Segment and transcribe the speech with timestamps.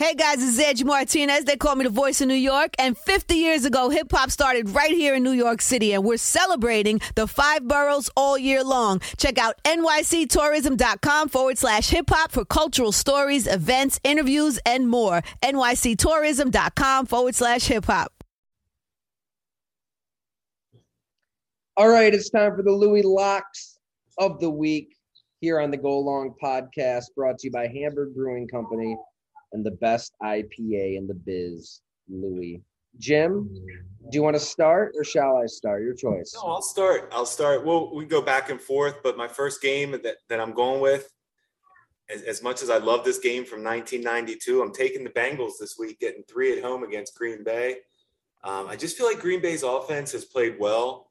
[0.00, 1.44] Hey guys, it's Angie Martinez.
[1.44, 2.72] They call me the voice of New York.
[2.78, 6.16] And 50 years ago, hip hop started right here in New York City, and we're
[6.16, 9.02] celebrating the five boroughs all year long.
[9.18, 15.20] Check out nyctourism.com forward slash hip hop for cultural stories, events, interviews, and more.
[15.42, 18.24] nyctourism.com forward slash hip hop.
[21.76, 23.76] All right, it's time for the Louie Locks
[24.16, 24.96] of the week
[25.42, 28.96] here on the Go Long podcast, brought to you by Hamburg Brewing Company
[29.52, 32.62] and the best IPA in the biz, Louie.
[32.98, 33.48] Jim,
[34.10, 35.82] do you want to start or shall I start?
[35.82, 36.34] Your choice.
[36.34, 37.08] No, I'll start.
[37.12, 37.64] I'll start.
[37.64, 41.08] Well, we go back and forth, but my first game that, that I'm going with,
[42.12, 45.76] as, as much as I love this game from 1992, I'm taking the Bengals this
[45.78, 47.76] week, getting three at home against Green Bay.
[48.42, 51.10] Um, I just feel like Green Bay's offense has played well,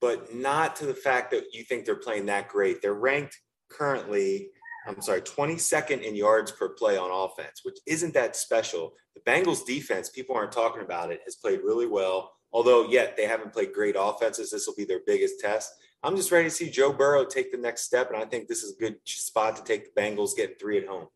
[0.00, 2.82] but not to the fact that you think they're playing that great.
[2.82, 3.38] They're ranked
[3.70, 4.50] currently
[4.86, 8.92] I'm sorry, 22nd in yards per play on offense, which isn't that special.
[9.14, 12.32] The Bengals defense, people aren't talking about it, has played really well.
[12.52, 14.50] Although, yet they haven't played great offenses.
[14.50, 15.72] This will be their biggest test.
[16.02, 18.62] I'm just ready to see Joe Burrow take the next step, and I think this
[18.62, 21.08] is a good spot to take the Bengals getting three at home.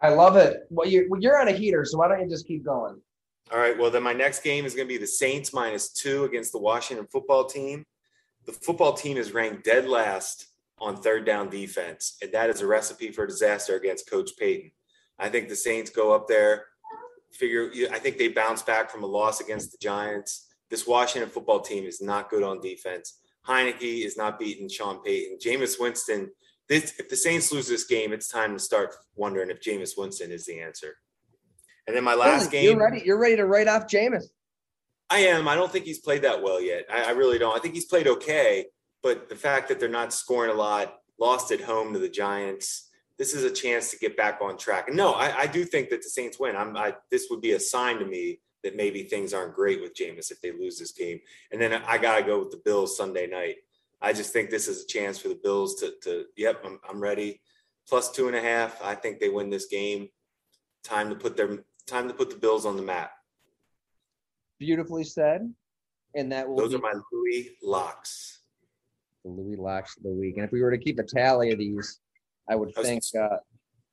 [0.00, 0.66] I love it.
[0.68, 3.00] Well, you're, well, you're on a heater, so why don't you just keep going?
[3.52, 3.78] All right.
[3.78, 6.58] Well, then my next game is going to be the Saints minus two against the
[6.58, 7.84] Washington football team.
[8.46, 10.46] The football team is ranked dead last
[10.82, 12.16] on third down defense.
[12.20, 14.72] And that is a recipe for disaster against Coach Payton.
[15.18, 16.64] I think the Saints go up there,
[17.32, 20.48] figure, I think they bounce back from a loss against the Giants.
[20.68, 23.20] This Washington football team is not good on defense.
[23.46, 25.38] Heinicke is not beating Sean Payton.
[25.38, 26.30] Jameis Winston,
[26.68, 30.32] this, if the Saints lose this game, it's time to start wondering if Jameis Winston
[30.32, 30.96] is the answer.
[31.86, 32.64] And then my last game.
[32.64, 33.02] You're ready.
[33.04, 34.24] You're ready to write off Jameis.
[35.10, 35.46] I am.
[35.46, 36.86] I don't think he's played that well yet.
[36.90, 37.54] I, I really don't.
[37.56, 38.66] I think he's played okay
[39.02, 42.88] but the fact that they're not scoring a lot, lost at home to the Giants,
[43.18, 44.88] this is a chance to get back on track.
[44.88, 46.56] And no, I, I do think that the Saints win.
[46.56, 49.94] I'm, I, this would be a sign to me that maybe things aren't great with
[49.94, 51.20] Jameis if they lose this game.
[51.50, 53.56] And then I got to go with the Bills Sunday night.
[54.00, 57.00] I just think this is a chance for the Bills to, to yep, I'm, I'm
[57.00, 57.40] ready.
[57.88, 58.80] Plus two and a half.
[58.82, 60.08] I think they win this game.
[60.84, 63.12] Time to put their time to put the Bills on the map.
[64.58, 65.52] Beautifully said.
[66.14, 68.41] And that will those be- are my Louie locks
[69.24, 70.36] the Louie locks of the week.
[70.36, 72.00] And if we were to keep a tally of these,
[72.48, 73.36] I would think uh,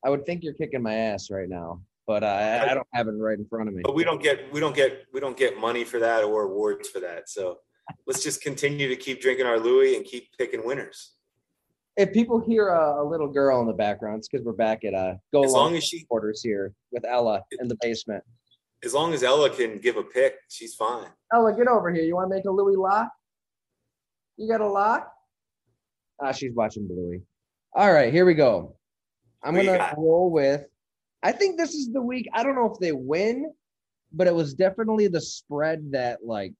[0.03, 1.81] I would think you're kicking my ass right now.
[2.07, 3.83] But uh, I, I don't have it right in front of me.
[3.83, 6.89] But we don't get we don't get we don't get money for that or awards
[6.89, 7.29] for that.
[7.29, 7.59] So
[8.07, 11.13] let's just continue to keep drinking our Louie and keep picking winners.
[11.97, 14.93] If people hear a, a little girl in the background, it's because we're back at
[14.93, 18.23] uh, Go as long as she quarters here with Ella in the basement.
[18.83, 21.09] As long as Ella can give a pick, she's fine.
[21.33, 22.03] Ella, get over here.
[22.03, 23.11] You want to make a Louie lock?
[24.37, 25.11] You got a lock?
[26.21, 27.21] Ah, she's watching Bluey.
[27.73, 28.75] All right, here we go.
[29.43, 30.65] I'm gonna roll with.
[31.23, 32.27] I think this is the week.
[32.33, 33.53] I don't know if they win,
[34.11, 36.53] but it was definitely the spread that like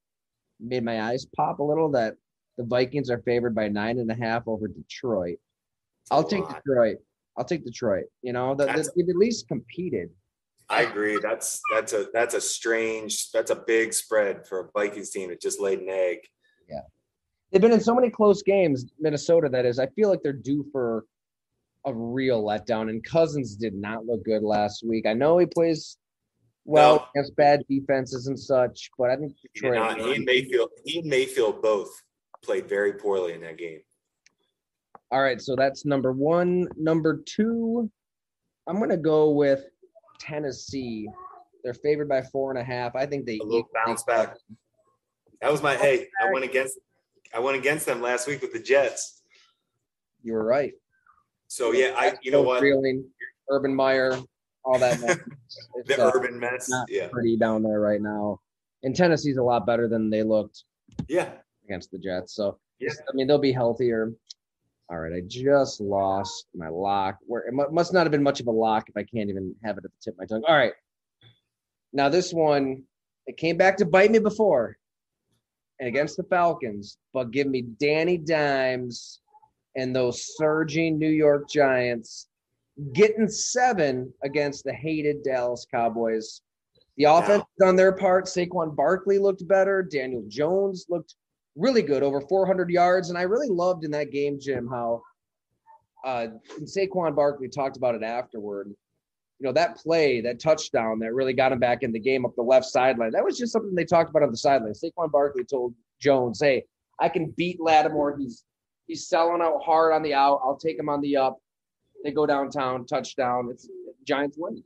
[0.60, 1.92] made my eyes pop a little.
[1.92, 2.16] That
[2.58, 5.40] the Vikings are favored by nine and a half over Detroit.
[6.12, 6.62] I'll take lot.
[6.64, 6.98] Detroit.
[7.38, 8.06] I'll take Detroit.
[8.22, 10.10] You know, the, the, they've at least competed.
[10.70, 11.20] I agree.
[11.22, 13.32] That's that's a that's a strange.
[13.32, 16.20] That's a big spread for a Vikings team that just laid an egg.
[16.70, 16.82] Yeah
[17.52, 19.80] they've been in so many close games, Minnesota, that is.
[19.80, 21.06] I feel like they're due for
[21.86, 22.90] a real letdown.
[22.90, 25.06] And Cousins did not look good last week.
[25.06, 25.98] I know he plays
[26.66, 27.06] well no.
[27.16, 29.74] against bad defenses and such, but I think Detroit.
[29.74, 31.90] He, not, he and Mayfield, he and Mayfield both
[32.44, 33.80] played very poorly in that game.
[35.12, 36.68] All right, so that's number one.
[36.78, 37.90] Number two,
[38.68, 39.64] I'm going to go with
[40.20, 41.10] Tennessee.
[41.64, 42.96] They're favored by four and a half.
[42.96, 44.38] I think they a little bounce back.
[45.42, 46.08] That was my hey.
[46.22, 46.78] I went against
[47.34, 49.22] I went against them last week with the Jets.
[50.24, 50.74] You were right.
[51.48, 52.62] So yeah, I you know what?
[52.62, 53.06] Reeling,
[53.50, 54.18] Urban Meyer,
[54.64, 55.00] all that.
[55.86, 56.70] the uh, urban mess.
[56.88, 58.40] yeah, pretty down there right now.
[58.84, 60.64] And Tennessee's a lot better than they looked.
[61.08, 61.30] Yeah,
[61.66, 62.36] against the Jets.
[62.36, 64.14] So yeah, I mean they'll be healthier.
[64.92, 67.18] All right, I just lost my lock.
[67.26, 69.78] Where it must not have been much of a lock if I can't even have
[69.78, 70.44] it at the tip of my tongue.
[70.48, 70.74] All right,
[71.94, 72.84] now this one
[73.28, 74.79] it came back to bite me before
[75.82, 79.22] against the Falcons, but give me Danny Dimes
[79.76, 82.28] and those surging New York Giants
[82.94, 86.42] getting seven against the hated Dallas Cowboys.
[86.98, 87.68] The offense wow.
[87.68, 88.26] done their part.
[88.26, 89.82] Saquon Barkley looked better.
[89.82, 91.16] Daniel Jones looked
[91.56, 93.10] really good, over 400 yards.
[93.10, 95.02] And I really loved in that game, Jim, how
[96.06, 96.28] uh,
[96.64, 98.74] Saquon Barkley talked about it afterward
[99.40, 102.36] you know, that play, that touchdown that really got him back in the game up
[102.36, 104.74] the left sideline, that was just something they talked about on the sideline.
[104.74, 106.66] Saquon Barkley told Jones, hey,
[107.00, 108.18] I can beat Lattimore.
[108.18, 108.44] He's
[108.86, 110.42] he's selling out hard on the out.
[110.44, 111.38] I'll take him on the up.
[112.04, 113.50] They go downtown, touchdown.
[113.52, 113.70] It's
[114.06, 114.64] Giants win.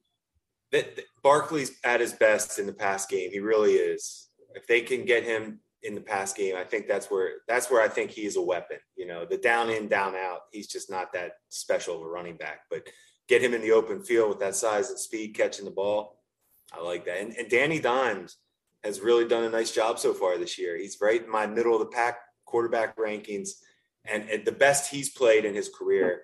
[0.71, 3.31] that Barkley's at his best in the pass game.
[3.31, 4.29] He really is.
[4.55, 7.81] If they can get him in the pass game, I think that's where that's where
[7.81, 8.77] I think he's a weapon.
[8.95, 12.37] You know, the down in, down out, he's just not that special of a running
[12.37, 12.61] back.
[12.69, 12.87] But
[13.27, 16.19] get him in the open field with that size and speed catching the ball.
[16.71, 17.19] I like that.
[17.19, 18.37] And, and Danny Dimes
[18.83, 20.77] has really done a nice job so far this year.
[20.77, 23.51] He's right in my middle of the pack quarterback rankings
[24.05, 26.23] and, and the best he's played in his career.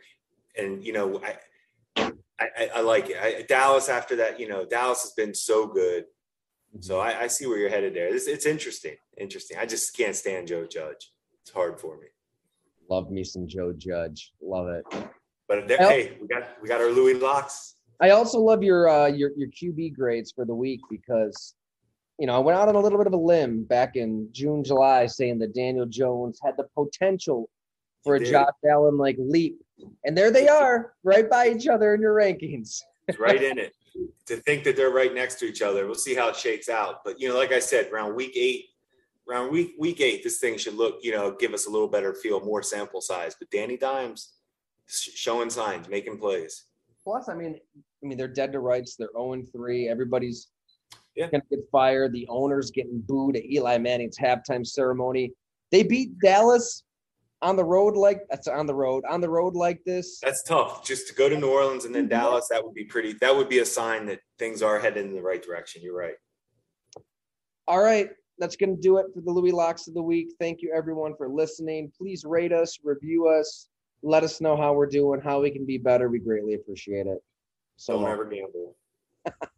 [0.58, 3.18] And, you know, I, I, I like it.
[3.22, 6.04] I, Dallas after that, you know, Dallas has been so good.
[6.04, 6.82] Mm-hmm.
[6.82, 8.14] So I, I see where you're headed there.
[8.14, 8.96] It's, it's interesting.
[9.18, 9.58] Interesting.
[9.58, 11.12] I just can't stand Joe Judge.
[11.42, 12.08] It's hard for me.
[12.90, 14.34] Love me some Joe Judge.
[14.42, 14.84] Love it.
[15.50, 17.76] But there, Well- hey, we got we got our Louie locks.
[18.00, 21.56] I also love your uh, your your QB grades for the week because
[22.18, 24.64] you know I went out on a little bit of a limb back in June,
[24.64, 27.50] July, saying that Daniel Jones had the potential
[28.04, 28.32] for a did.
[28.32, 29.60] Josh Allen like leap,
[30.06, 32.82] and there they are, right by each other in your rankings.
[33.18, 33.74] Right in it.
[34.28, 37.04] To think that they're right next to each other, we'll see how it shakes out.
[37.04, 38.66] But you know, like I said, around week eight,
[39.28, 42.14] around week week eight, this thing should look, you know, give us a little better
[42.14, 43.36] feel, more sample size.
[43.38, 44.36] But Danny Dimes
[44.90, 46.66] showing signs, making plays.
[47.04, 48.96] Plus, I mean, I mean they're dead to rights.
[48.96, 49.88] They're zero and three.
[49.88, 50.50] Everybody's
[51.16, 51.30] Yeah.
[51.30, 52.14] gonna get fired.
[52.14, 55.34] The owner's getting booed at Eli Manning's halftime ceremony.
[55.72, 56.84] They beat Dallas
[57.42, 60.20] on the road like that's on the road on the road like this.
[60.20, 60.86] That's tough.
[60.86, 62.20] Just to go to New Orleans and then mm-hmm.
[62.20, 63.14] Dallas, that would be pretty.
[63.14, 65.82] That would be a sign that things are headed in the right direction.
[65.82, 66.16] You're right.
[67.68, 68.10] All right,
[68.40, 70.34] that's going to do it for the Louie Locks of the Week.
[70.40, 71.92] Thank you, everyone, for listening.
[71.96, 73.68] Please rate us, review us,
[74.02, 76.10] let us know how we're doing, how we can be better.
[76.10, 77.24] We greatly appreciate it.
[77.78, 78.76] So Don't ever gamble.